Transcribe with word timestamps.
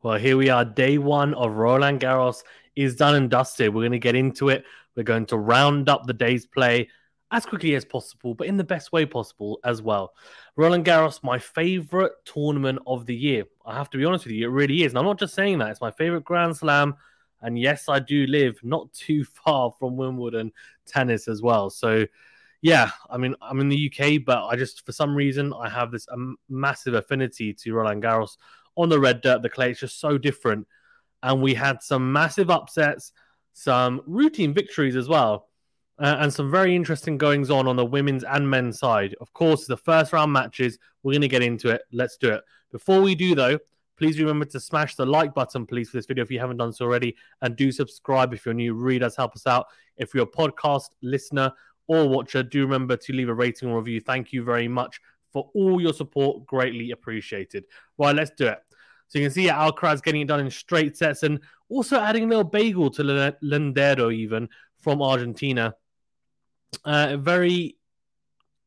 Well, 0.00 0.16
here 0.16 0.36
we 0.36 0.48
are. 0.48 0.64
Day 0.64 0.96
one 0.96 1.34
of 1.34 1.56
Roland 1.56 2.00
Garros 2.00 2.44
is 2.76 2.94
done 2.94 3.16
and 3.16 3.28
dusted. 3.28 3.74
We're 3.74 3.80
going 3.80 3.92
to 3.92 3.98
get 3.98 4.14
into 4.14 4.48
it. 4.48 4.64
We're 4.94 5.02
going 5.02 5.26
to 5.26 5.36
round 5.36 5.88
up 5.88 6.06
the 6.06 6.12
day's 6.12 6.46
play 6.46 6.88
as 7.32 7.44
quickly 7.44 7.74
as 7.74 7.84
possible, 7.84 8.32
but 8.32 8.46
in 8.46 8.56
the 8.56 8.62
best 8.62 8.92
way 8.92 9.04
possible 9.06 9.58
as 9.64 9.82
well. 9.82 10.14
Roland 10.54 10.84
Garros, 10.84 11.24
my 11.24 11.40
favorite 11.40 12.12
tournament 12.24 12.78
of 12.86 13.06
the 13.06 13.14
year. 13.14 13.42
I 13.66 13.74
have 13.74 13.90
to 13.90 13.98
be 13.98 14.04
honest 14.04 14.24
with 14.24 14.34
you, 14.34 14.46
it 14.48 14.52
really 14.52 14.84
is. 14.84 14.92
And 14.92 15.00
I'm 15.00 15.04
not 15.04 15.18
just 15.18 15.34
saying 15.34 15.58
that, 15.58 15.70
it's 15.70 15.80
my 15.80 15.90
favorite 15.90 16.24
Grand 16.24 16.56
Slam. 16.56 16.94
And 17.42 17.58
yes, 17.58 17.88
I 17.88 17.98
do 17.98 18.24
live 18.28 18.56
not 18.62 18.92
too 18.92 19.24
far 19.24 19.72
from 19.80 19.96
Wimbledon 19.96 20.52
tennis 20.86 21.26
as 21.26 21.42
well. 21.42 21.70
So, 21.70 22.06
yeah, 22.62 22.90
I 23.10 23.16
mean, 23.16 23.34
I'm 23.42 23.58
in 23.58 23.68
the 23.68 23.92
UK, 23.92 24.24
but 24.24 24.46
I 24.46 24.54
just, 24.54 24.86
for 24.86 24.92
some 24.92 25.16
reason, 25.16 25.52
I 25.52 25.68
have 25.68 25.90
this 25.90 26.06
um, 26.12 26.36
massive 26.48 26.94
affinity 26.94 27.52
to 27.52 27.72
Roland 27.74 28.04
Garros 28.04 28.36
on 28.78 28.88
the 28.88 28.98
red 28.98 29.20
dirt. 29.20 29.42
The 29.42 29.50
clay 29.50 29.72
is 29.72 29.80
just 29.80 30.00
so 30.00 30.16
different. 30.16 30.66
And 31.22 31.42
we 31.42 31.52
had 31.52 31.82
some 31.82 32.12
massive 32.12 32.48
upsets, 32.48 33.12
some 33.52 34.00
routine 34.06 34.54
victories 34.54 34.96
as 34.96 35.08
well 35.08 35.48
uh, 35.98 36.16
and 36.20 36.32
some 36.32 36.50
very 36.50 36.76
interesting 36.76 37.18
goings 37.18 37.50
on 37.50 37.66
on 37.66 37.76
the 37.76 37.84
women's 37.84 38.24
and 38.24 38.48
men's 38.48 38.78
side. 38.78 39.14
Of 39.20 39.32
course, 39.32 39.66
the 39.66 39.76
first 39.76 40.12
round 40.12 40.32
matches. 40.32 40.78
We're 41.02 41.12
going 41.12 41.22
to 41.22 41.28
get 41.28 41.42
into 41.42 41.70
it. 41.70 41.82
Let's 41.92 42.16
do 42.16 42.30
it. 42.30 42.42
Before 42.70 43.00
we 43.00 43.14
do, 43.14 43.34
though, 43.34 43.58
please 43.96 44.18
remember 44.18 44.44
to 44.46 44.60
smash 44.60 44.94
the 44.94 45.06
like 45.06 45.34
button, 45.34 45.66
please, 45.66 45.90
for 45.90 45.96
this 45.96 46.06
video 46.06 46.22
if 46.22 46.30
you 46.30 46.38
haven't 46.38 46.58
done 46.58 46.72
so 46.72 46.84
already, 46.84 47.16
and 47.42 47.56
do 47.56 47.72
subscribe 47.72 48.32
if 48.32 48.44
you're 48.44 48.54
new. 48.54 48.74
Really 48.74 49.00
does 49.00 49.16
help 49.16 49.34
us 49.34 49.46
out. 49.46 49.66
If 49.96 50.14
you're 50.14 50.24
a 50.24 50.26
podcast 50.26 50.90
listener 51.02 51.52
or 51.88 52.08
watcher, 52.08 52.42
do 52.42 52.62
remember 52.62 52.96
to 52.96 53.12
leave 53.12 53.28
a 53.28 53.34
rating 53.34 53.70
or 53.70 53.78
review. 53.78 54.00
Thank 54.00 54.32
you 54.32 54.44
very 54.44 54.68
much 54.68 55.00
for 55.32 55.50
all 55.54 55.80
your 55.80 55.92
support. 55.92 56.46
Greatly 56.46 56.92
appreciated. 56.92 57.64
Right, 57.96 58.14
let's 58.14 58.30
do 58.30 58.46
it. 58.46 58.67
So 59.08 59.18
you 59.18 59.24
can 59.24 59.32
see 59.32 59.48
Alcaraz 59.48 60.02
getting 60.02 60.20
it 60.20 60.28
done 60.28 60.40
in 60.40 60.50
straight 60.50 60.96
sets 60.96 61.22
and 61.22 61.40
also 61.68 61.98
adding 61.98 62.24
a 62.24 62.26
little 62.26 62.44
bagel 62.44 62.90
to 62.90 63.02
Londero 63.42 64.14
even 64.14 64.48
from 64.78 65.02
Argentina. 65.02 65.74
Uh, 66.84 67.16
very, 67.16 67.76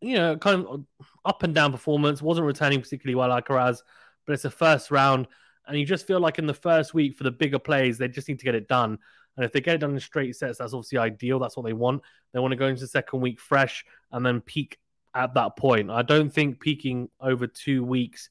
you 0.02 0.16
know, 0.16 0.36
kind 0.38 0.66
of 0.66 0.86
up 1.24 1.44
and 1.44 1.54
down 1.54 1.72
performance. 1.72 2.22
Wasn't 2.22 2.46
returning 2.46 2.82
particularly 2.82 3.16
well, 3.16 3.30
Alcaraz, 3.30 3.80
but 4.26 4.34
it's 4.34 4.46
a 4.46 4.50
first 4.50 4.90
round, 4.90 5.28
and 5.68 5.80
you 5.80 5.86
just 5.86 6.08
feel 6.08 6.20
like 6.20 6.40
in 6.40 6.48
the 6.48 6.54
first 6.54 6.94
week 6.94 7.16
for 7.16 7.24
the 7.24 7.32
bigger 7.32 7.60
plays, 7.60 7.98
they 7.98 8.08
just 8.08 8.28
need 8.28 8.40
to 8.40 8.46
get 8.46 8.56
it 8.56 8.68
done. 8.68 8.98
And 9.38 9.46
if 9.46 9.52
they 9.54 9.62
get 9.62 9.76
it 9.76 9.78
done 9.78 9.94
in 9.94 10.00
straight 10.00 10.36
sets, 10.36 10.58
that's 10.58 10.74
obviously 10.74 10.98
ideal. 10.98 11.40
That's 11.40 11.56
what 11.56 11.66
they 11.66 11.74
want. 11.74 12.02
They 12.34 12.40
want 12.40 12.52
to 12.52 12.58
go 12.58 12.68
into 12.68 12.82
the 12.82 12.88
second 12.88 13.22
week 13.22 13.40
fresh 13.40 13.86
and 14.12 14.26
then 14.26 14.42
peak 14.42 14.78
at 15.14 15.34
that 15.36 15.56
point. 15.56 15.90
I 15.90 16.02
don't 16.02 16.34
think 16.34 16.60
peaking 16.60 17.10
over 17.20 17.48
two 17.48 17.84
weeks 17.84 18.30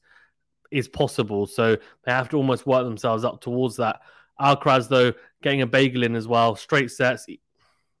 is 0.71 0.87
possible. 0.87 1.45
So 1.45 1.77
they 2.05 2.11
have 2.11 2.29
to 2.29 2.37
almost 2.37 2.65
work 2.65 2.83
themselves 2.83 3.23
up 3.23 3.41
towards 3.41 3.75
that. 3.77 3.99
Alcaraz, 4.39 4.87
though, 4.87 5.13
getting 5.43 5.61
a 5.61 5.67
bagel 5.67 6.03
in 6.03 6.15
as 6.15 6.27
well, 6.27 6.55
straight 6.55 6.89
sets, 6.89 7.27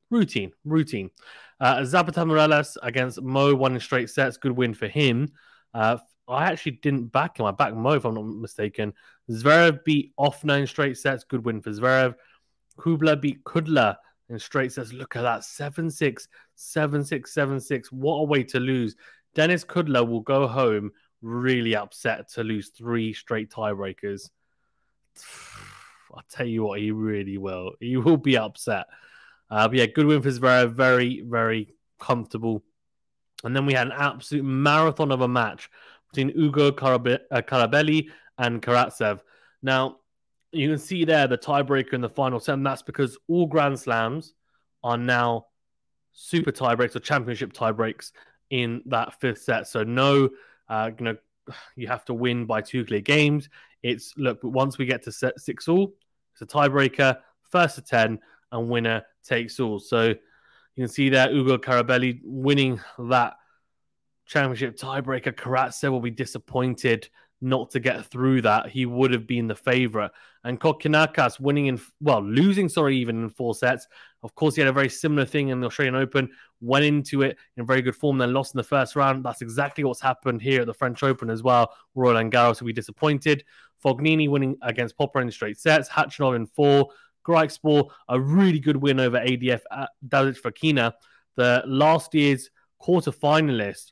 routine, 0.09 0.51
routine. 0.65 1.11
Uh, 1.59 1.83
Zapata 1.85 2.21
Miralles 2.21 2.77
against 2.81 3.21
Mo, 3.21 3.53
won 3.53 3.75
in 3.75 3.79
straight 3.79 4.09
sets. 4.09 4.37
Good 4.37 4.53
win 4.53 4.73
for 4.73 4.87
him. 4.87 5.31
Uh, 5.73 5.97
I 6.27 6.45
actually 6.45 6.73
didn't 6.83 7.11
back 7.11 7.39
him. 7.39 7.45
I 7.45 7.51
backed 7.51 7.75
Mo, 7.75 7.91
if 7.91 8.05
I'm 8.05 8.15
not 8.15 8.25
mistaken. 8.25 8.93
Zverev 9.29 9.83
beat 9.83 10.13
Ofner 10.17 10.61
in 10.61 10.67
straight 10.67 10.97
sets. 10.97 11.23
Good 11.23 11.45
win 11.45 11.61
for 11.61 11.69
Zverev. 11.69 12.15
Kubler 12.77 13.21
beat 13.21 13.43
Kudla 13.43 13.97
in 14.29 14.39
straight 14.39 14.71
sets. 14.71 14.93
Look 14.93 15.15
at 15.15 15.21
that 15.21 15.43
7 15.43 15.91
6, 15.91 16.27
7 16.55 17.03
6, 17.03 17.33
7 17.33 17.59
6. 17.59 17.91
What 17.91 18.15
a 18.15 18.23
way 18.23 18.43
to 18.45 18.59
lose. 18.59 18.95
Denis 19.35 19.63
Kudla 19.63 20.07
will 20.07 20.21
go 20.21 20.47
home 20.47 20.91
really 21.21 21.75
upset 21.75 22.29
to 22.33 22.43
lose 22.43 22.69
three 22.69 23.13
straight 23.13 23.51
tiebreakers. 23.51 24.29
I'll 26.13 26.23
tell 26.29 26.45
you 26.45 26.63
what, 26.63 26.79
he 26.79 26.91
really 26.91 27.37
will. 27.37 27.73
He 27.79 27.95
will 27.97 28.17
be 28.17 28.37
upset. 28.37 28.87
Uh, 29.49 29.67
but 29.67 29.77
yeah, 29.77 29.85
good 29.85 30.05
win 30.05 30.21
for 30.21 30.29
Zverev. 30.29 30.73
Very, 30.73 31.21
very 31.21 31.73
comfortable. 31.99 32.63
And 33.43 33.55
then 33.55 33.65
we 33.65 33.73
had 33.73 33.87
an 33.87 33.93
absolute 33.95 34.43
marathon 34.43 35.11
of 35.11 35.21
a 35.21 35.27
match 35.27 35.69
between 36.11 36.37
Ugo 36.37 36.71
Carabelli 36.71 38.09
uh, 38.09 38.11
and 38.37 38.61
Karatsev. 38.61 39.21
Now, 39.61 39.97
you 40.51 40.69
can 40.69 40.77
see 40.77 41.05
there 41.05 41.27
the 41.27 41.37
tiebreaker 41.37 41.93
in 41.93 42.01
the 42.01 42.09
final 42.09 42.39
set, 42.39 42.53
and 42.53 42.65
that's 42.65 42.81
because 42.81 43.17
all 43.27 43.47
Grand 43.47 43.79
Slams 43.79 44.33
are 44.83 44.97
now 44.97 45.47
super 46.11 46.51
tiebreaks 46.51 46.95
or 46.95 46.99
championship 46.99 47.53
tiebreaks 47.53 48.11
in 48.49 48.81
that 48.87 49.19
fifth 49.21 49.41
set. 49.41 49.67
So 49.67 49.83
no, 49.83 50.29
uh, 50.71 50.89
you 50.97 51.05
know, 51.05 51.17
you 51.75 51.87
have 51.87 52.05
to 52.05 52.13
win 52.13 52.45
by 52.45 52.61
two 52.61 52.85
clear 52.85 53.01
games. 53.01 53.49
It's 53.83 54.13
look, 54.17 54.41
but 54.41 54.49
once 54.49 54.77
we 54.77 54.85
get 54.85 55.03
to 55.03 55.11
set 55.11 55.39
six 55.39 55.67
all, 55.67 55.93
it's 56.33 56.41
a 56.41 56.45
tiebreaker, 56.45 57.17
first 57.49 57.75
to 57.75 57.81
ten, 57.81 58.19
and 58.51 58.69
winner 58.69 59.03
takes 59.23 59.59
all. 59.59 59.79
So 59.79 60.07
you 60.07 60.83
can 60.83 60.87
see 60.87 61.09
there 61.09 61.31
Ugo 61.31 61.57
Carabelli 61.57 62.21
winning 62.23 62.79
that 62.97 63.33
championship 64.25 64.77
tiebreaker. 64.77 65.33
Karatsev 65.33 65.91
will 65.91 65.99
be 65.99 66.11
disappointed 66.11 67.09
not 67.41 67.71
to 67.71 67.79
get 67.79 68.05
through 68.05 68.43
that. 68.43 68.69
He 68.69 68.85
would 68.85 69.11
have 69.11 69.27
been 69.27 69.47
the 69.47 69.55
favorite. 69.55 70.11
And 70.43 70.59
Kokkinakis 70.59 71.39
winning 71.39 71.65
in, 71.65 71.81
well, 71.99 72.23
losing, 72.23 72.69
sorry, 72.69 72.97
even 72.97 73.23
in 73.23 73.29
four 73.29 73.55
sets. 73.55 73.87
Of 74.23 74.35
course, 74.35 74.55
he 74.55 74.61
had 74.61 74.67
a 74.67 74.73
very 74.73 74.89
similar 74.89 75.25
thing 75.25 75.49
in 75.49 75.59
the 75.59 75.67
Australian 75.67 75.95
Open, 75.95 76.29
went 76.59 76.85
into 76.85 77.23
it 77.23 77.37
in 77.57 77.65
very 77.65 77.81
good 77.81 77.95
form, 77.95 78.19
then 78.19 78.33
lost 78.33 78.53
in 78.53 78.59
the 78.59 78.63
first 78.63 78.95
round. 78.95 79.25
That's 79.25 79.41
exactly 79.41 79.83
what's 79.83 80.01
happened 80.01 80.41
here 80.41 80.61
at 80.61 80.67
the 80.67 80.73
French 80.73 81.01
Open 81.01 81.29
as 81.29 81.41
well. 81.41 81.73
Roland 81.95 82.31
Garros 82.31 82.59
will 82.59 82.67
be 82.67 82.73
disappointed. 82.73 83.43
Fognini 83.83 84.29
winning 84.29 84.57
against 84.61 84.95
Popper 84.95 85.21
in 85.21 85.31
straight 85.31 85.59
sets, 85.59 85.89
Khachanov 85.89 86.35
in 86.35 86.45
four, 86.45 86.89
Griekspoor, 87.25 87.89
a 88.09 88.19
really 88.19 88.59
good 88.59 88.77
win 88.77 88.99
over 88.99 89.17
ADF 89.17 89.61
at 89.71 89.79
uh, 89.79 89.87
Davidovich 90.07 90.41
Fokina, 90.41 90.93
the 91.35 91.63
last 91.65 92.13
year's 92.13 92.49
quarter 92.79 93.11
finalist. 93.11 93.91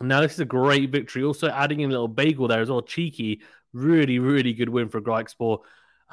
Now, 0.00 0.20
this 0.20 0.34
is 0.34 0.40
a 0.40 0.44
great 0.44 0.90
victory. 0.90 1.22
Also, 1.22 1.48
adding 1.48 1.80
in 1.80 1.90
a 1.90 1.92
little 1.92 2.08
bagel 2.08 2.48
there 2.48 2.60
as 2.60 2.68
well. 2.68 2.82
Cheeky, 2.82 3.42
really, 3.72 4.18
really 4.18 4.52
good 4.52 4.68
win 4.68 4.88
for 4.88 5.00
Griekspoor. 5.00 5.60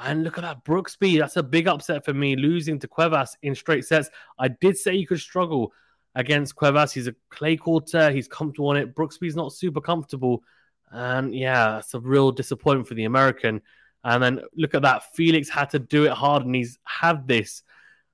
And 0.04 0.24
look 0.24 0.38
at 0.38 0.42
that 0.42 0.64
Brooksby. 0.64 1.18
That's 1.18 1.36
a 1.36 1.42
big 1.42 1.68
upset 1.68 2.04
for 2.04 2.12
me, 2.12 2.34
losing 2.34 2.78
to 2.80 2.88
Cuevas 2.88 3.36
in 3.42 3.54
straight 3.54 3.84
sets. 3.84 4.10
I 4.38 4.48
did 4.48 4.76
say 4.76 4.96
he 4.96 5.06
could 5.06 5.20
struggle 5.20 5.72
against 6.14 6.56
Cuevas. 6.56 6.92
He's 6.92 7.06
a 7.06 7.14
clay 7.30 7.56
quarter. 7.56 8.10
He's 8.10 8.28
comfortable 8.28 8.68
on 8.68 8.76
it. 8.76 8.94
Brooksby's 8.94 9.36
not 9.36 9.52
super 9.52 9.80
comfortable. 9.80 10.42
And 10.90 11.34
yeah, 11.34 11.72
that's 11.72 11.94
a 11.94 12.00
real 12.00 12.32
disappointment 12.32 12.88
for 12.88 12.94
the 12.94 13.04
American. 13.04 13.62
And 14.04 14.22
then 14.22 14.40
look 14.56 14.74
at 14.74 14.82
that. 14.82 15.14
Felix 15.14 15.48
had 15.48 15.70
to 15.70 15.78
do 15.78 16.04
it 16.04 16.12
hard, 16.12 16.44
and 16.44 16.54
he's 16.54 16.78
had 16.84 17.28
this 17.28 17.62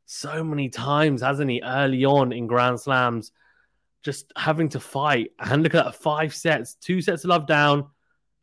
so 0.04 0.44
many 0.44 0.69
times, 0.69 1.22
hasn't 1.22 1.50
he? 1.50 1.62
Early 1.62 2.04
on 2.04 2.32
in 2.32 2.47
Grand 2.47 2.78
Slams, 2.78 3.32
just 4.03 4.32
having 4.37 4.69
to 4.71 4.81
fight. 4.81 5.32
And 5.38 5.62
look 5.62 5.75
at 5.75 5.84
that 5.84 5.94
five 5.94 6.34
sets, 6.34 6.75
two 6.75 7.00
sets 7.00 7.25
of 7.25 7.31
love 7.31 7.47
down, 7.47 7.88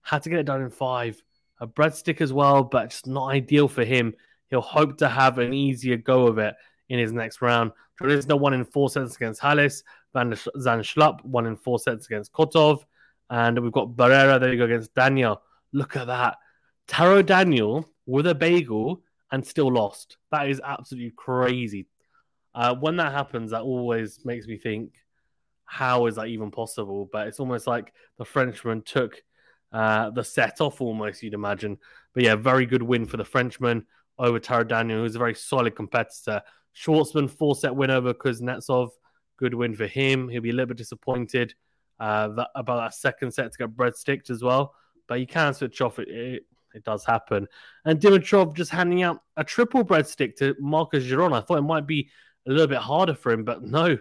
had 0.01 0.23
to 0.23 0.29
get 0.29 0.39
it 0.39 0.45
done 0.45 0.63
in 0.63 0.69
five. 0.69 1.21
A 1.59 1.67
breadstick 1.67 2.21
as 2.21 2.33
well, 2.33 2.63
but 2.63 2.89
just 2.89 3.07
not 3.07 3.29
ideal 3.29 3.67
for 3.67 3.83
him. 3.83 4.13
He'll 4.49 4.61
hope 4.61 4.97
to 4.97 5.09
have 5.09 5.37
an 5.37 5.53
easier 5.53 5.97
go 5.97 6.27
of 6.27 6.37
it 6.37 6.55
in 6.89 6.99
his 6.99 7.11
next 7.11 7.41
round. 7.41 7.71
There 7.99 8.09
is 8.09 8.27
no 8.27 8.35
one 8.35 8.53
in 8.53 8.65
four 8.65 8.89
sets 8.89 9.15
against 9.15 9.41
Halys. 9.41 9.83
Van 10.13 10.33
Zan 10.35 10.81
Schlupp, 10.81 11.23
won 11.25 11.45
in 11.45 11.55
four 11.55 11.79
sets 11.79 12.05
against 12.05 12.31
Kotov. 12.31 12.83
And 13.29 13.59
we've 13.59 13.71
got 13.71 13.89
Barrère, 13.89 14.39
there 14.39 14.51
you 14.51 14.57
go, 14.57 14.65
against 14.65 14.93
Daniel. 14.93 15.41
Look 15.73 15.95
at 15.95 16.07
that. 16.07 16.37
Taro 16.87 17.21
Daniel 17.21 17.89
with 18.05 18.27
a 18.27 18.35
bagel 18.35 19.01
and 19.31 19.45
still 19.45 19.71
lost. 19.71 20.17
That 20.31 20.49
is 20.49 20.61
absolutely 20.63 21.13
crazy. 21.15 21.87
Uh, 22.53 22.75
when 22.75 22.97
that 22.97 23.11
happens, 23.11 23.51
that 23.51 23.61
always 23.61 24.19
makes 24.23 24.47
me 24.47 24.57
think, 24.57 24.93
how 25.65 26.05
is 26.05 26.15
that 26.15 26.27
even 26.27 26.51
possible? 26.51 27.09
But 27.11 27.27
it's 27.27 27.39
almost 27.39 27.67
like 27.67 27.91
the 28.17 28.25
Frenchman 28.25 28.83
took 28.83 29.21
uh, 29.71 30.09
the 30.11 30.23
set 30.23 30.61
off, 30.61 30.81
almost, 30.81 31.23
you'd 31.23 31.33
imagine. 31.33 31.77
But 32.13 32.23
yeah, 32.23 32.35
very 32.35 32.65
good 32.65 32.83
win 32.83 33.05
for 33.05 33.17
the 33.17 33.25
Frenchman 33.25 33.85
over 34.17 34.39
Taro 34.39 34.63
Daniel, 34.63 34.99
who's 34.99 35.15
a 35.15 35.19
very 35.19 35.35
solid 35.35 35.75
competitor. 35.75 36.41
Schwartzman, 36.75 37.29
four 37.29 37.55
set 37.55 37.75
win 37.75 37.91
over 37.91 38.13
Kuznetsov. 38.13 38.89
Good 39.37 39.53
win 39.53 39.75
for 39.75 39.87
him. 39.87 40.29
He'll 40.29 40.41
be 40.41 40.51
a 40.51 40.53
little 40.53 40.67
bit 40.67 40.77
disappointed 40.77 41.53
uh, 41.99 42.29
that, 42.29 42.49
about 42.55 42.77
that 42.77 42.93
second 42.93 43.33
set 43.33 43.51
to 43.51 43.57
get 43.57 43.75
breadsticked 43.75 44.29
as 44.29 44.41
well. 44.41 44.73
But 45.07 45.19
you 45.19 45.27
can 45.27 45.53
switch 45.53 45.81
off. 45.81 45.99
It, 45.99 46.07
it, 46.09 46.43
it 46.73 46.83
does 46.83 47.05
happen. 47.05 47.47
And 47.85 47.99
Dimitrov 47.99 48.55
just 48.55 48.71
handing 48.71 49.03
out 49.03 49.21
a 49.37 49.43
triple 49.43 49.83
breadstick 49.83 50.35
to 50.37 50.55
Marcos 50.59 51.03
Giron. 51.03 51.33
I 51.33 51.41
thought 51.41 51.57
it 51.57 51.61
might 51.63 51.87
be 51.87 52.09
a 52.47 52.51
little 52.51 52.67
bit 52.67 52.79
harder 52.79 53.15
for 53.15 53.31
him, 53.31 53.43
but 53.43 53.63
no, 53.63 53.97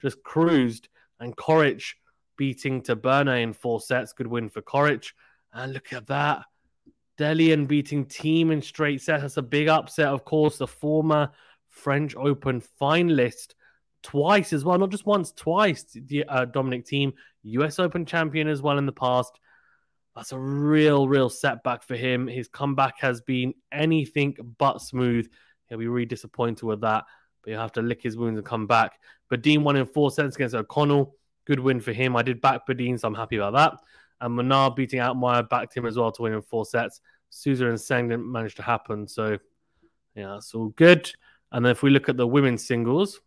just 0.00 0.22
cruised. 0.22 0.88
And 1.20 1.36
Coric 1.36 1.94
beating 2.36 2.82
Taberner 2.82 3.42
in 3.42 3.52
four 3.52 3.80
sets. 3.80 4.12
Good 4.12 4.26
win 4.26 4.48
for 4.48 4.62
Coric. 4.62 5.12
And 5.52 5.72
look 5.72 5.92
at 5.92 6.06
that. 6.08 6.44
Dellien 7.18 7.68
beating 7.68 8.06
Thiem 8.06 8.50
in 8.50 8.60
straight 8.60 9.00
sets. 9.00 9.22
That's 9.22 9.36
a 9.36 9.42
big 9.42 9.68
upset, 9.68 10.08
of 10.08 10.24
course. 10.24 10.58
The 10.58 10.66
former 10.66 11.30
French 11.68 12.16
Open 12.16 12.62
finalist 12.80 13.54
twice 14.02 14.52
as 14.52 14.64
well, 14.64 14.78
not 14.78 14.90
just 14.90 15.06
once, 15.06 15.32
twice. 15.32 15.84
The 15.94 16.24
uh, 16.24 16.44
Dominic 16.46 16.86
Thiem, 16.86 17.12
US 17.42 17.78
Open 17.78 18.04
champion 18.04 18.48
as 18.48 18.62
well 18.62 18.78
in 18.78 18.86
the 18.86 18.92
past 18.92 19.38
That's 20.14 20.32
a 20.32 20.38
real, 20.38 21.08
real 21.08 21.30
setback 21.30 21.82
for 21.82 21.96
him. 21.96 22.26
His 22.26 22.48
comeback 22.48 23.00
has 23.00 23.20
been 23.20 23.54
anything 23.72 24.36
but 24.58 24.80
smooth. 24.80 25.28
He'll 25.68 25.78
be 25.78 25.88
really 25.88 26.06
disappointed 26.06 26.64
with 26.64 26.82
that, 26.82 27.04
but 27.42 27.50
he'll 27.50 27.60
have 27.60 27.72
to 27.72 27.82
lick 27.82 28.02
his 28.02 28.16
wounds 28.16 28.38
and 28.38 28.46
come 28.46 28.66
back. 28.66 28.98
Badin 29.32 29.62
won 29.62 29.76
in 29.76 29.86
four 29.86 30.10
sets 30.10 30.36
against 30.36 30.54
O'Connell. 30.54 31.16
Good 31.46 31.60
win 31.60 31.80
for 31.80 31.92
him. 31.92 32.16
I 32.16 32.22
did 32.22 32.40
back 32.40 32.66
Badin, 32.66 32.98
so 32.98 33.08
I'm 33.08 33.14
happy 33.14 33.36
about 33.36 33.54
that. 33.54 33.80
And 34.20 34.36
Menard 34.36 34.74
beating 34.74 35.00
out 35.00 35.16
Altmaier 35.16 35.48
backed 35.48 35.76
him 35.76 35.86
as 35.86 35.96
well 35.96 36.12
to 36.12 36.22
win 36.22 36.32
in 36.32 36.42
four 36.42 36.64
sets. 36.64 37.00
Souza 37.30 37.68
and 37.68 37.80
Seng 37.80 38.08
didn't 38.08 38.30
manage 38.30 38.54
to 38.54 38.62
happen. 38.62 39.06
So, 39.08 39.38
yeah, 40.14 40.28
that's 40.28 40.54
all 40.54 40.68
good. 40.68 41.10
And 41.52 41.64
then 41.64 41.72
if 41.72 41.82
we 41.82 41.90
look 41.90 42.08
at 42.08 42.16
the 42.16 42.26
women's 42.26 42.66
singles, 42.66 43.20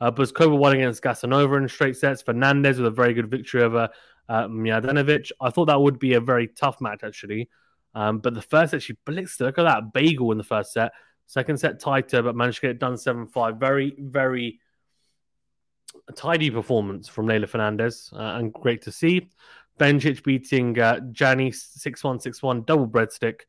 uh, 0.00 0.10
Bouzkova 0.10 0.56
won 0.56 0.74
against 0.74 1.02
Gasanova 1.02 1.58
in 1.58 1.68
straight 1.68 1.96
sets. 1.96 2.22
Fernandez 2.22 2.78
with 2.78 2.86
a 2.86 2.90
very 2.90 3.14
good 3.14 3.30
victory 3.30 3.62
over 3.62 3.88
uh. 4.28 4.46
I 4.46 5.50
thought 5.50 5.66
that 5.66 5.80
would 5.80 5.98
be 5.98 6.14
a 6.14 6.20
very 6.20 6.48
tough 6.48 6.80
match, 6.80 7.00
actually. 7.02 7.48
Um, 7.94 8.18
but 8.18 8.34
the 8.34 8.42
first 8.42 8.72
set, 8.72 8.82
she 8.82 8.94
blitzed. 9.06 9.40
Look 9.40 9.58
at 9.58 9.64
that 9.64 9.92
bagel 9.92 10.32
in 10.32 10.38
the 10.38 10.44
first 10.44 10.72
set. 10.72 10.92
Second 11.26 11.58
set 11.58 11.80
tighter, 11.80 12.22
but 12.22 12.36
managed 12.36 12.56
to 12.56 12.62
get 12.62 12.70
it 12.72 12.78
done 12.78 12.96
7 12.96 13.26
5. 13.26 13.56
Very, 13.56 13.94
very 13.98 14.60
tidy 16.16 16.50
performance 16.50 17.08
from 17.08 17.26
Leylah 17.26 17.48
Fernandez 17.48 18.10
uh, 18.14 18.36
and 18.36 18.52
great 18.52 18.82
to 18.82 18.92
see. 18.92 19.30
Bencic 19.78 20.24
beating 20.24 20.78
uh, 20.78 21.00
Jani 21.14 21.52
6 21.52 22.04
1 22.04 22.20
6 22.20 22.42
1, 22.42 22.62
double 22.62 22.86
breadstick. 22.86 23.42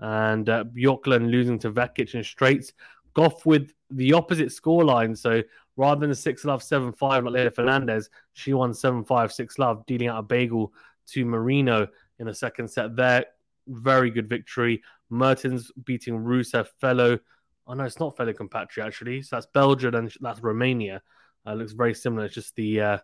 And 0.00 0.48
uh, 0.48 0.64
Bjorklund 0.64 1.30
losing 1.30 1.58
to 1.60 1.72
Vekic 1.72 2.14
in 2.14 2.22
straights. 2.22 2.72
Gauff 3.14 3.44
with 3.44 3.72
the 3.90 4.12
opposite 4.12 4.48
scoreline. 4.48 5.16
So 5.16 5.42
rather 5.76 6.06
than 6.06 6.14
6 6.14 6.44
love 6.44 6.62
7 6.62 6.92
5 6.92 7.24
like 7.24 7.34
Leylah 7.34 7.54
Fernandez, 7.54 8.10
she 8.32 8.52
won 8.52 8.74
7 8.74 9.04
5 9.04 9.32
6 9.32 9.58
love, 9.58 9.84
dealing 9.86 10.08
out 10.08 10.18
a 10.18 10.22
bagel 10.22 10.72
to 11.08 11.24
Marino 11.24 11.88
in 12.18 12.26
the 12.26 12.34
second 12.34 12.68
set 12.68 12.96
there. 12.96 13.24
Very 13.66 14.10
good 14.10 14.28
victory. 14.28 14.82
Mertens 15.10 15.70
beating 15.84 16.18
Rusev, 16.18 16.68
fellow. 16.80 17.18
Oh 17.66 17.74
no, 17.74 17.84
it's 17.84 18.00
not 18.00 18.16
fellow 18.16 18.32
compatriot 18.32 18.86
actually. 18.86 19.22
So 19.22 19.36
that's 19.36 19.46
Belgium 19.46 19.94
and 19.94 20.12
that's 20.20 20.40
Romania. 20.40 21.02
Uh, 21.48 21.54
looks 21.54 21.72
very 21.72 21.94
similar. 21.94 22.26
It's 22.26 22.34
just 22.34 22.54
the 22.56 22.80
uh, 22.80 22.98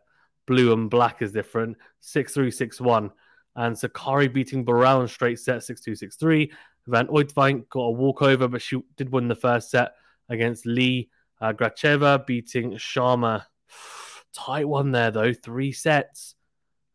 blue 0.46 0.73
and 0.73 0.91
black 0.91 1.23
is 1.23 1.32
different. 1.32 1.76
6 2.00 2.35
3 2.35 2.50
6 2.50 2.81
1. 2.81 3.11
And 3.56 3.76
Sakkari 3.76 4.32
beating 4.32 4.64
Birrell 4.64 5.00
in 5.00 5.08
straight 5.08 5.38
set 5.38 5.62
6 5.62 5.81
2 5.81 5.94
6 5.94 6.17
3. 6.17 6.52
Van 6.87 7.06
Uytvanck 7.06 7.69
got 7.70 7.81
a 7.81 7.91
walkover, 7.91 8.49
but 8.49 8.61
she 8.61 8.82
did 8.96 9.11
win 9.11 9.29
the 9.29 9.35
first 9.35 9.70
set 9.70 9.93
against 10.29 10.67
Lee. 10.67 11.08
Uh, 11.41 11.52
Gracheva 11.52 12.26
beating 12.26 12.73
Sharma. 12.73 13.44
Tight 14.35 14.69
one 14.69 14.91
there, 14.91 15.11
though. 15.11 15.32
Three 15.32 15.73
sets. 15.73 16.35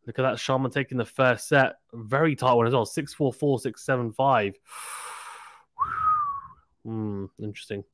Look 0.06 0.18
at 0.18 0.22
that. 0.22 0.36
Sharma 0.36 0.72
taking 0.72 0.98
the 0.98 1.04
first 1.04 1.48
set. 1.48 1.76
Very 1.92 2.36
tight 2.36 2.52
one 2.52 2.66
as 2.66 2.74
well. 2.74 2.86
6 2.86 3.14
4 3.14 3.32
4 3.32 3.60
6 3.60 3.84
7 3.84 4.12
5. 4.12 4.54
Hmm, 6.82 7.26
interesting. 7.38 7.84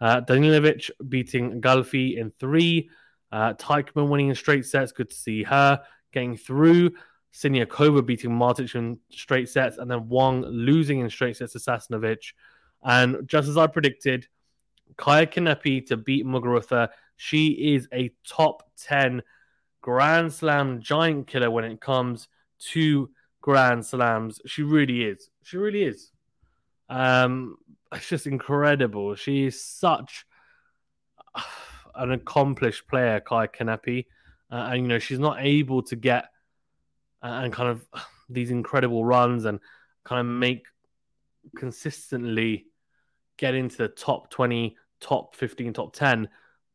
Uh, 0.00 0.20
Danilovic 0.20 0.90
beating 1.08 1.60
Galfi 1.60 2.16
in 2.16 2.32
three. 2.38 2.90
Uh, 3.32 3.52
winning 3.94 4.28
in 4.28 4.34
straight 4.34 4.64
sets. 4.64 4.92
Good 4.92 5.10
to 5.10 5.14
see 5.14 5.42
her 5.42 5.82
getting 6.12 6.36
through. 6.36 6.92
Siniakova 7.32 8.06
beating 8.06 8.30
Martic 8.30 8.74
in 8.74 8.98
straight 9.10 9.48
sets. 9.48 9.78
And 9.78 9.90
then 9.90 10.08
Wang 10.08 10.42
losing 10.42 11.00
in 11.00 11.10
straight 11.10 11.36
sets 11.36 11.52
to 11.52 11.58
Sasnovich. 11.58 12.32
And 12.82 13.26
just 13.26 13.48
as 13.48 13.56
I 13.56 13.66
predicted, 13.66 14.28
Kaia 14.96 15.26
Kanepi 15.26 15.86
to 15.86 15.96
beat 15.96 16.24
Muguruza. 16.24 16.90
She 17.16 17.74
is 17.74 17.88
a 17.92 18.12
top 18.28 18.62
10 18.82 19.22
Grand 19.80 20.32
Slam 20.32 20.80
giant 20.80 21.26
killer 21.26 21.50
when 21.50 21.64
it 21.64 21.80
comes 21.80 22.28
to 22.72 23.10
Grand 23.40 23.84
Slams. 23.84 24.40
She 24.46 24.62
really 24.62 25.04
is. 25.04 25.28
She 25.42 25.56
really 25.56 25.82
is. 25.82 26.10
Um, 26.88 27.56
it's 27.94 28.08
just 28.08 28.26
incredible. 28.26 29.14
She 29.14 29.46
is 29.46 29.64
such 29.64 30.26
an 31.94 32.12
accomplished 32.12 32.88
player, 32.88 33.20
Kaia 33.20 33.48
Kanepi. 33.48 34.06
Uh, 34.50 34.70
and, 34.72 34.82
you 34.82 34.88
know, 34.88 34.98
she's 34.98 35.18
not 35.18 35.38
able 35.40 35.82
to 35.84 35.96
get 35.96 36.26
uh, 37.22 37.40
and 37.42 37.52
kind 37.52 37.70
of 37.70 37.86
these 38.28 38.50
incredible 38.50 39.04
runs 39.04 39.44
and 39.44 39.58
kind 40.04 40.20
of 40.20 40.26
make 40.26 40.64
consistently 41.56 42.66
get 43.36 43.54
into 43.54 43.76
the 43.76 43.88
top 43.88 44.30
20, 44.30 44.76
top 45.00 45.34
15, 45.34 45.72
top 45.72 45.94
10. 45.94 46.28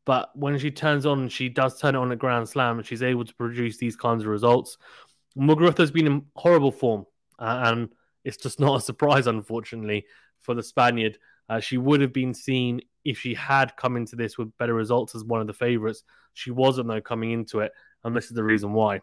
But 0.04 0.36
when 0.36 0.58
she 0.58 0.70
turns 0.70 1.06
on, 1.06 1.28
she 1.28 1.48
does 1.48 1.78
turn 1.78 1.94
it 1.94 1.98
on 1.98 2.12
a 2.12 2.16
Grand 2.16 2.48
Slam 2.48 2.78
and 2.78 2.86
she's 2.86 3.02
able 3.02 3.24
to 3.24 3.34
produce 3.34 3.76
these 3.76 3.96
kinds 3.96 4.22
of 4.22 4.28
results. 4.28 4.76
Muguruza's 5.38 5.90
been 5.90 6.06
in 6.06 6.22
horrible 6.34 6.72
form, 6.72 7.06
uh, 7.38 7.62
and 7.66 7.90
it's 8.24 8.36
just 8.36 8.58
not 8.60 8.78
a 8.78 8.80
surprise, 8.80 9.26
unfortunately, 9.26 10.06
for 10.40 10.54
the 10.54 10.62
Spaniard. 10.62 11.18
Uh, 11.48 11.60
she 11.60 11.78
would 11.78 12.00
have 12.00 12.12
been 12.12 12.34
seen 12.34 12.80
if 13.04 13.18
she 13.18 13.34
had 13.34 13.76
come 13.76 13.96
into 13.96 14.16
this 14.16 14.38
with 14.38 14.56
better 14.58 14.74
results 14.74 15.14
as 15.14 15.24
one 15.24 15.40
of 15.40 15.46
the 15.46 15.52
favourites. 15.52 16.04
She 16.34 16.50
wasn't, 16.50 16.88
though, 16.88 17.00
coming 17.00 17.32
into 17.32 17.60
it, 17.60 17.72
and 18.04 18.14
this 18.14 18.26
is 18.26 18.32
the 18.32 18.44
reason 18.44 18.72
why. 18.72 19.00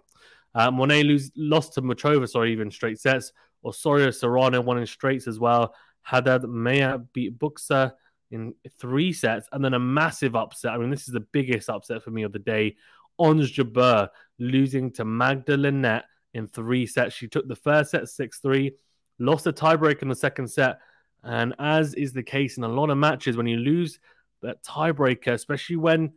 Uh, 0.56 0.72
Monet 0.72 1.04
lose, 1.04 1.32
lost 1.36 1.74
to 1.74 1.82
Muchova, 1.82 2.28
sorry, 2.28 2.52
even 2.52 2.72
straight 2.72 3.00
sets. 3.00 3.32
Osorio 3.66 4.12
Serrano 4.12 4.62
won 4.62 4.78
in 4.78 4.86
straights 4.86 5.28
as 5.28 5.40
well. 5.40 5.74
Haddad 6.02 6.44
Maia 6.44 7.00
beat 7.14 7.38
Buxa 7.38 7.94
in 8.32 8.54
three 8.80 9.14
sets, 9.14 9.48
and 9.52 9.64
then 9.64 9.74
a 9.74 9.80
massive 9.80 10.36
upset. 10.36 10.72
I 10.72 10.78
mean, 10.78 10.90
this 10.90 11.08
is 11.08 11.14
the 11.14 11.20
biggest 11.20 11.70
upset 11.70 12.04
for 12.04 12.12
me 12.12 12.24
of 12.24 12.34
the 12.34 12.40
day. 12.40 12.76
Ons 13.20 13.52
Jabeur 13.52 14.10
losing 14.40 14.92
to 14.94 15.06
Magda 15.06 15.58
Linette 15.58 16.06
in 16.34 16.48
three 16.48 16.86
sets. 16.86 17.16
She 17.16 17.28
took 17.28 17.48
the 17.48 17.56
first 17.56 17.92
set 17.92 18.08
6 18.08 18.40
3, 18.40 18.72
lost 19.20 19.48
a 19.48 19.54
tiebreak 19.54 20.02
in 20.02 20.10
the 20.10 20.16
second 20.16 20.48
set. 20.50 20.80
And 21.24 21.54
as 21.60 21.94
is 21.94 22.14
the 22.14 22.24
case 22.24 22.58
in 22.58 22.64
a 22.64 22.68
lot 22.68 22.90
of 22.90 22.98
matches, 22.98 23.38
when 23.38 23.48
you 23.48 23.58
lose 23.58 24.00
that 24.42 24.64
tiebreaker, 24.64 25.34
especially 25.34 25.76
when 25.78 26.14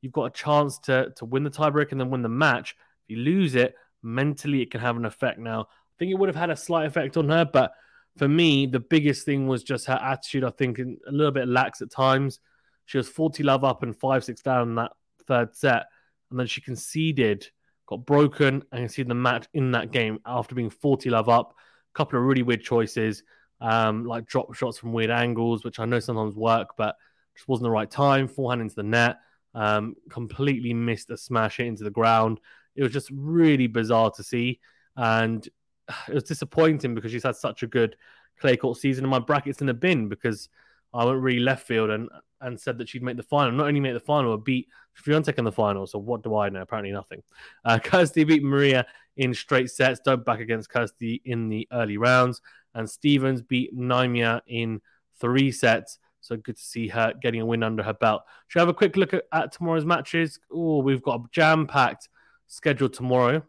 you've 0.00 0.12
got 0.12 0.24
a 0.24 0.30
chance 0.30 0.78
to, 0.80 1.12
to 1.16 1.24
win 1.24 1.44
the 1.44 1.50
tiebreak 1.50 1.92
and 1.92 2.00
then 2.00 2.10
win 2.10 2.22
the 2.22 2.28
match, 2.28 2.76
if 3.04 3.16
you 3.16 3.22
lose 3.22 3.54
it, 3.54 3.74
mentally 4.02 4.62
it 4.62 4.70
can 4.70 4.80
have 4.80 4.96
an 4.96 5.04
effect. 5.04 5.38
Now, 5.38 5.62
I 5.62 5.94
think 5.98 6.10
it 6.10 6.18
would 6.18 6.28
have 6.28 6.36
had 6.36 6.50
a 6.50 6.56
slight 6.56 6.86
effect 6.86 7.16
on 7.16 7.28
her, 7.28 7.44
but 7.44 7.72
for 8.16 8.28
me, 8.28 8.66
the 8.66 8.80
biggest 8.80 9.24
thing 9.24 9.46
was 9.46 9.62
just 9.62 9.86
her 9.86 9.98
attitude. 10.00 10.44
I 10.44 10.50
think 10.50 10.78
a 10.78 11.10
little 11.10 11.32
bit 11.32 11.48
lax 11.48 11.82
at 11.82 11.90
times. 11.90 12.38
She 12.86 12.98
was 12.98 13.08
40 13.08 13.42
love 13.42 13.64
up 13.64 13.82
and 13.82 13.96
5 13.96 14.24
6 14.24 14.42
down 14.42 14.68
in 14.68 14.74
that 14.76 14.92
third 15.26 15.54
set. 15.56 15.86
And 16.30 16.38
then 16.38 16.46
she 16.46 16.60
conceded, 16.60 17.46
got 17.86 18.06
broken, 18.06 18.62
and 18.72 18.82
conceded 18.82 19.10
the 19.10 19.14
match 19.14 19.46
in 19.54 19.72
that 19.72 19.90
game 19.90 20.20
after 20.26 20.54
being 20.54 20.70
40 20.70 21.10
love 21.10 21.28
up. 21.28 21.54
A 21.94 21.98
couple 21.98 22.18
of 22.18 22.24
really 22.24 22.42
weird 22.42 22.62
choices, 22.62 23.22
um, 23.60 24.04
like 24.04 24.26
drop 24.26 24.54
shots 24.54 24.78
from 24.78 24.92
weird 24.92 25.10
angles, 25.10 25.64
which 25.64 25.78
I 25.78 25.84
know 25.84 26.00
sometimes 26.00 26.34
work, 26.34 26.70
but 26.76 26.96
just 27.34 27.48
wasn't 27.48 27.64
the 27.64 27.70
right 27.70 27.90
time. 27.90 28.28
Forehand 28.28 28.62
into 28.62 28.74
the 28.74 28.82
net. 28.82 29.18
Um, 29.54 29.94
completely 30.10 30.74
missed 30.74 31.10
a 31.10 31.16
smash 31.16 31.58
hit 31.58 31.66
into 31.66 31.84
the 31.84 31.90
ground. 31.90 32.40
It 32.74 32.82
was 32.82 32.92
just 32.92 33.10
really 33.12 33.66
bizarre 33.66 34.10
to 34.12 34.22
see. 34.22 34.60
And 34.96 35.46
it 36.08 36.14
was 36.14 36.24
disappointing 36.24 36.94
because 36.94 37.12
she's 37.12 37.22
had 37.22 37.36
such 37.36 37.62
a 37.62 37.66
good 37.66 37.96
clay 38.40 38.56
court 38.56 38.78
season. 38.78 39.04
And 39.04 39.10
my 39.10 39.18
brackets 39.18 39.60
in 39.60 39.66
the 39.66 39.74
bin 39.74 40.08
because 40.08 40.48
I 40.92 41.04
went 41.04 41.20
really 41.20 41.40
left 41.40 41.66
field 41.66 41.90
and 41.90 42.08
and 42.40 42.60
said 42.60 42.76
that 42.78 42.88
she'd 42.88 43.02
make 43.02 43.16
the 43.16 43.22
final. 43.22 43.52
Not 43.52 43.68
only 43.68 43.80
make 43.80 43.94
the 43.94 44.00
final, 44.00 44.36
but 44.36 44.44
beat 44.44 44.68
Swiatek 45.02 45.38
in 45.38 45.44
the 45.44 45.52
final. 45.52 45.86
So 45.86 45.98
what 45.98 46.22
do 46.22 46.36
I 46.36 46.50
know? 46.50 46.60
Apparently 46.60 46.92
nothing. 46.92 47.22
Uh, 47.64 47.78
Kirsty 47.82 48.24
beat 48.24 48.42
Maria 48.42 48.86
in 49.16 49.32
straight 49.32 49.70
sets. 49.70 50.00
Don't 50.04 50.24
back 50.24 50.40
against 50.40 50.68
Kirsty 50.68 51.22
in 51.24 51.48
the 51.48 51.66
early 51.72 51.96
rounds. 51.96 52.42
And 52.74 52.88
Stevens 52.88 53.42
beat 53.42 53.76
Naimia 53.76 54.40
in 54.46 54.80
three 55.20 55.52
sets. 55.52 55.98
So 56.20 56.36
good 56.36 56.56
to 56.56 56.62
see 56.62 56.88
her 56.88 57.12
getting 57.20 57.40
a 57.40 57.46
win 57.46 57.62
under 57.62 57.82
her 57.82 57.92
belt. 57.92 58.22
Should 58.48 58.58
we 58.58 58.60
have 58.60 58.68
a 58.68 58.74
quick 58.74 58.96
look 58.96 59.14
at, 59.14 59.24
at 59.32 59.52
tomorrow's 59.52 59.84
matches? 59.84 60.40
Oh, 60.50 60.78
we've 60.78 61.02
got 61.02 61.20
a 61.20 61.24
jam-packed 61.30 62.08
schedule 62.46 62.88
tomorrow. 62.88 63.42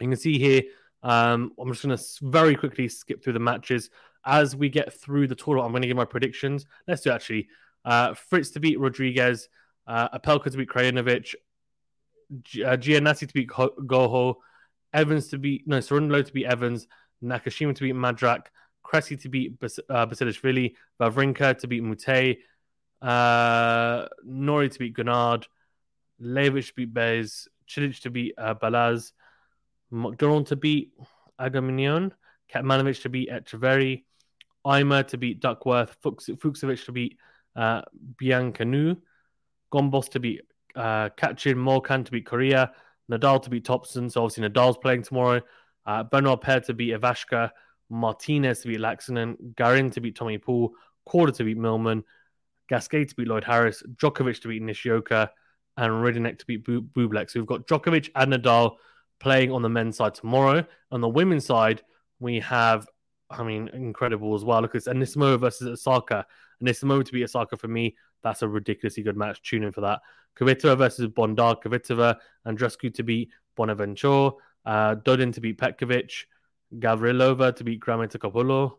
You 0.00 0.08
can 0.08 0.16
see 0.16 0.38
here 0.38 0.62
um, 1.04 1.52
I'm 1.58 1.68
just 1.68 1.84
going 1.84 1.96
to 1.96 2.04
very 2.22 2.56
quickly 2.56 2.88
skip 2.88 3.22
through 3.22 3.34
the 3.34 3.38
matches 3.38 3.90
as 4.24 4.56
we 4.56 4.70
get 4.70 4.92
through 4.92 5.28
the 5.28 5.34
tournament. 5.34 5.66
I'm 5.66 5.72
going 5.72 5.82
to 5.82 5.88
give 5.88 5.96
my 5.96 6.06
predictions. 6.06 6.66
Let's 6.88 7.02
do 7.02 7.10
actually. 7.10 7.48
Uh, 7.84 8.14
Fritz 8.14 8.50
to 8.52 8.60
beat 8.60 8.80
Rodriguez, 8.80 9.50
uh, 9.86 10.18
Opelka 10.18 10.50
to 10.50 10.56
beat 10.56 10.70
Krajinovic, 10.70 11.34
G- 12.40 12.64
uh, 12.64 12.78
Giannassi 12.78 13.28
to 13.28 13.34
beat 13.34 13.50
Ho- 13.52 13.74
Goho, 13.80 14.36
Evans 14.94 15.28
to 15.28 15.38
beat 15.38 15.68
no 15.68 15.78
Cerundolo 15.78 16.24
to 16.24 16.32
beat 16.32 16.46
Evans, 16.46 16.88
Nakashima 17.24 17.74
to 17.74 17.82
beat 17.82 17.94
Madrak, 17.94 18.46
Cressy 18.82 19.16
to 19.16 19.28
beat 19.28 19.58
Bas- 19.58 19.80
uh, 19.88 20.06
Basilashvili, 20.06 20.74
Wawrinka 21.00 21.58
to 21.58 21.66
beat 21.66 21.82
Moutet, 21.82 22.38
uh, 23.02 24.06
Norrie 24.24 24.68
to 24.68 24.78
beat 24.78 24.94
Guinard, 24.94 25.44
Levic 26.20 26.68
to 26.68 26.74
beat 26.74 26.94
Bez, 26.94 27.48
Cilic 27.68 28.00
to 28.02 28.10
beat 28.10 28.34
uh, 28.38 28.54
Balaz, 28.54 29.12
McDonald 29.90 30.46
to 30.48 30.56
beat 30.56 30.92
Agamenone, 31.40 32.12
Kecmanovic 32.52 33.00
to 33.02 33.08
beat 33.08 33.30
Etcheverry, 33.30 34.04
Ymer 34.66 35.02
to 35.04 35.18
beat 35.18 35.40
Duckworth, 35.40 35.96
Fuchs- 36.02 36.28
Fucsovics 36.28 36.84
to 36.86 36.92
beat 36.92 37.18
uh, 37.56 37.82
Biancanu, 38.20 38.96
Gombos 39.72 40.08
to 40.10 40.20
beat 40.20 40.42
uh, 40.76 41.08
Kachin, 41.10 41.56
Molcan 41.56 42.04
to 42.04 42.10
beat 42.10 42.26
Coria, 42.26 42.72
Nadal 43.10 43.42
to 43.42 43.50
beat 43.50 43.64
Thompson. 43.64 44.08
So 44.10 44.24
obviously 44.24 44.48
Nadal's 44.48 44.78
playing 44.78 45.02
tomorrow. 45.02 45.40
Uh, 45.86 46.02
Benoit 46.02 46.40
to 46.64 46.74
beat 46.74 46.94
Ivashka, 46.94 47.50
Martinez 47.90 48.60
to 48.60 48.68
beat 48.68 48.80
Laxinen, 48.80 49.36
Garin 49.56 49.90
to 49.90 50.00
beat 50.00 50.16
Tommy 50.16 50.38
Paul, 50.38 50.72
Korda 51.08 51.34
to 51.36 51.44
beat 51.44 51.58
Millman, 51.58 52.04
Gasquet 52.68 53.04
to 53.06 53.14
beat 53.14 53.28
Lloyd 53.28 53.44
Harris, 53.44 53.82
Djokovic 53.96 54.40
to 54.42 54.48
beat 54.48 54.62
Nishioka, 54.62 55.30
and 55.76 55.92
Riddick 55.92 56.38
to 56.38 56.46
beat 56.46 56.64
Bublik. 56.64 57.30
So 57.30 57.40
we've 57.40 57.46
got 57.46 57.66
Djokovic 57.66 58.10
and 58.14 58.32
Nadal 58.32 58.76
playing 59.20 59.52
on 59.52 59.62
the 59.62 59.68
men's 59.68 59.96
side 59.96 60.14
tomorrow. 60.14 60.64
On 60.90 61.00
the 61.00 61.08
women's 61.08 61.46
side, 61.46 61.82
we 62.20 62.40
have, 62.40 62.86
I 63.30 63.42
mean, 63.42 63.68
incredible 63.72 64.34
as 64.34 64.44
well. 64.44 64.62
Look, 64.62 64.74
it's 64.74 64.88
Anisimova 64.88 65.38
versus 65.40 65.68
Osaka. 65.68 66.26
Anisimova 66.62 67.04
to 67.04 67.12
beat 67.12 67.24
Osaka 67.24 67.56
for 67.56 67.68
me, 67.68 67.96
that's 68.22 68.42
a 68.42 68.48
ridiculously 68.48 69.02
good 69.02 69.16
match. 69.16 69.42
Tune 69.42 69.64
in 69.64 69.72
for 69.72 69.82
that. 69.82 70.00
Kvitova 70.38 70.78
versus 70.78 71.08
Bondar, 71.08 71.62
Kvitova, 71.62 72.16
Andreescu 72.46 72.92
to 72.94 73.02
beat 73.02 73.30
Bonaventure, 73.56 74.30
uh, 74.64 74.94
Dodin 74.96 75.32
to 75.32 75.40
beat 75.40 75.58
Petkovic, 75.58 76.24
Gavrilova 76.78 77.54
to 77.56 77.64
beat 77.64 77.80
Grammatikopoulou, 77.80 78.72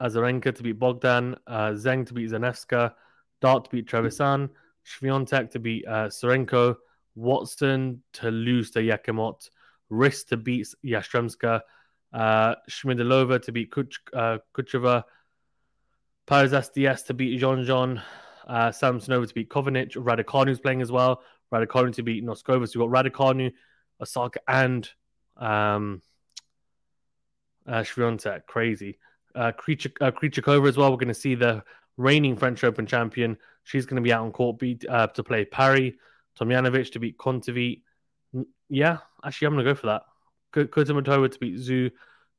Azarenka 0.00 0.54
to 0.54 0.62
beat 0.62 0.78
Bogdan, 0.78 1.36
uh, 1.46 1.70
Zheng 1.70 2.06
to 2.06 2.14
beat 2.14 2.30
Zanevska, 2.30 2.92
Dart 3.40 3.64
to 3.64 3.70
beat 3.70 3.88
Trevisan, 3.88 4.50
Swiatek 4.86 5.50
to 5.50 5.58
beat 5.58 5.86
uh, 5.86 6.08
Tsurenko, 6.08 6.76
Watson 7.14 8.02
to 8.14 8.30
lose 8.30 8.70
to 8.72 8.80
Yakimot, 8.80 9.48
Riss 9.90 10.26
to 10.28 10.36
beat 10.36 10.66
Yastremska, 10.84 11.60
uh, 12.12 12.54
Schmiedlova 12.68 13.42
to 13.42 13.52
beat 13.52 13.70
Kuch- 13.70 13.98
uh, 14.12 14.38
Kucheva, 14.54 15.04
Paris 16.26 16.52
SDS 16.52 17.06
to 17.06 17.14
beat 17.14 17.40
Jeanjean, 17.40 18.02
uh, 18.46 18.68
Samsonova 18.68 19.28
to 19.28 19.34
beat 19.34 19.48
Kovinic, 19.48 19.92
Raducanu's 19.96 20.60
playing 20.60 20.82
as 20.82 20.92
well, 20.92 21.22
Raducanu 21.52 21.92
to 21.94 22.02
beat 22.02 22.24
Noskova. 22.24 22.68
So 22.68 22.80
you've 22.80 22.90
got 22.90 23.04
Raducanu, 23.04 23.52
Osaka, 24.04 24.40
and 24.46 24.88
um, 25.36 26.02
uh. 27.66 27.84
Crazy. 28.46 28.98
Uh, 29.34 29.50
Krejcikova 29.52 30.64
uh, 30.64 30.68
as 30.68 30.76
well. 30.76 30.90
We're 30.90 30.96
going 30.96 31.08
to 31.08 31.14
see 31.14 31.34
the 31.34 31.64
reigning 31.96 32.36
French 32.36 32.62
Open 32.62 32.86
champion. 32.86 33.36
She's 33.64 33.86
going 33.86 33.96
to 33.96 34.02
be 34.02 34.12
out 34.12 34.24
on 34.24 34.32
court 34.32 34.58
beat, 34.58 34.84
uh, 34.88 35.08
to 35.08 35.24
play 35.24 35.44
Parry. 35.44 35.98
Tomljanovic 36.38 36.92
to 36.92 37.00
beat 37.00 37.18
Kontaveit. 37.18 37.82
Yeah, 38.68 38.98
actually, 39.24 39.46
I'm 39.46 39.54
going 39.54 39.64
to 39.64 39.70
go 39.70 39.74
for 39.74 39.86
that. 39.86 40.02
Kudermetova 40.52 41.30
to 41.30 41.38
beat 41.38 41.56
Zhu. 41.56 41.90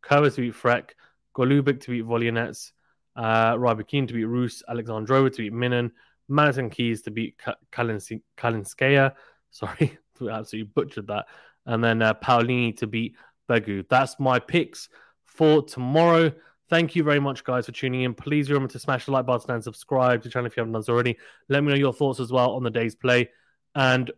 Kerber 0.02 0.30
to 0.30 0.42
beat 0.42 0.54
Frech. 0.54 0.92
Golubic 1.36 1.82
to 1.82 1.92
beat 1.92 2.06
Volynets. 2.06 2.72
Uh, 3.16 3.56
Rybakina 3.56 4.08
to 4.08 4.14
beat 4.14 4.26
Rus. 4.26 4.64
Alexandrova 4.70 5.32
to 5.32 5.38
beat 5.38 5.54
Minin. 5.54 5.92
Madison 6.28 6.70
Keys 6.70 7.02
to 7.04 7.12
beat 7.12 7.40
Kalinskaya. 7.72 9.14
Sorry, 9.52 9.98
absolutely 10.32 10.64
butchered 10.64 11.08
that. 11.08 11.26
And 11.66 11.84
then 11.84 12.02
uh, 12.02 12.14
Paolini 12.14 12.78
to 12.78 12.88
beat 12.88 13.16
Begu. 13.50 13.88
That's 13.90 14.20
my 14.20 14.40
picks 14.40 14.90
for 15.24 15.62
tomorrow. 15.62 16.32
Thank 16.70 16.96
you 16.96 17.04
very 17.04 17.20
much, 17.20 17.44
guys, 17.44 17.68
for 17.68 17.72
tuning 17.72 18.02
in. 18.02 18.14
Please 18.14 18.50
remember 18.50 18.72
to 18.72 18.80
smash 18.80 19.06
the 19.06 19.12
like 19.12 19.26
button 19.26 19.52
and 19.52 19.64
subscribe 19.64 20.24
to 20.24 20.30
the 20.30 20.34
channel 20.34 20.48
if 20.48 20.58
you 20.58 20.62
haven't 20.62 20.74
done 20.74 20.84
so 20.84 20.94
already. 20.94 21.18
Let 21.48 21.64
me 21.64 21.70
know 21.70 21.78
your 21.78 21.94
thoughts 21.94 22.20
as 22.20 22.32
well 22.32 22.52
on 22.52 22.64
the 22.64 22.72
day's 22.72 22.96
play. 22.96 23.30
And 23.76 24.10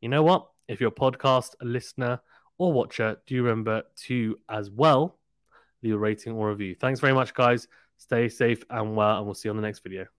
you 0.00 0.08
know 0.08 0.22
what? 0.22 0.48
If 0.66 0.80
you're 0.80 0.88
a 0.88 0.92
podcast 0.92 1.54
listener 1.62 2.20
or 2.58 2.72
watcher, 2.72 3.18
do 3.26 3.34
you 3.34 3.42
remember 3.42 3.82
to 4.06 4.38
as 4.48 4.70
well 4.70 5.18
leave 5.82 5.94
a 5.94 5.98
rating 5.98 6.32
or 6.32 6.48
review? 6.48 6.74
Thanks 6.74 7.00
very 7.00 7.12
much, 7.12 7.34
guys. 7.34 7.68
Stay 7.98 8.28
safe 8.28 8.64
and 8.70 8.96
well, 8.96 9.18
and 9.18 9.26
we'll 9.26 9.34
see 9.34 9.48
you 9.48 9.50
on 9.50 9.56
the 9.56 9.62
next 9.62 9.80
video. 9.80 10.13